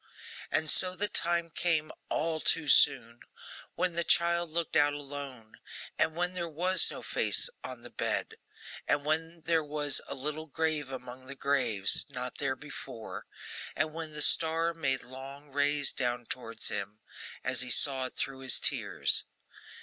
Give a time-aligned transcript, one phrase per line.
[0.51, 3.19] And so the time came all too soon!
[3.75, 5.57] when the child looked out alone,
[5.99, 8.37] and when there was no face on the bed;
[8.87, 13.27] and when there was a little grave among the graves, not there before;
[13.75, 17.01] and when the star made long rays down towards him,
[17.43, 19.25] as he saw it through his tears.